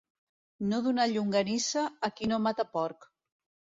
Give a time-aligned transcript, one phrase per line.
[0.69, 3.11] No donar llonganissa a qui no mata porc.